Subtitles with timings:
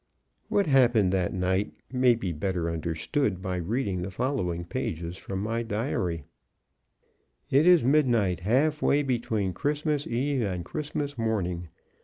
[0.49, 5.61] What happened that night may be better understood by reading the following page from my
[5.61, 6.23] diary:
[7.51, 11.67] "It is midnight, halfway between Christmas eve and Christmas morning.